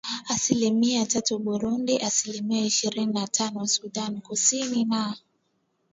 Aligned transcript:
asilimia 0.29 1.05
tatu 1.05 1.39
Burundi 1.39 1.97
asilimiaff 1.97 2.67
ishirini 2.67 3.13
na 3.13 3.27
tano 3.27 3.67
Sudan 3.67 4.21
Kusini 4.21 4.85
na 4.85 5.15